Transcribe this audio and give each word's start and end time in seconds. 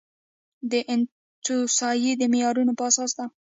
د 0.71 0.73
انتوسای 0.93 2.13
د 2.17 2.23
معیارونو 2.31 2.73
په 2.79 2.83
اساس 2.89 3.11
ده. 3.17 3.25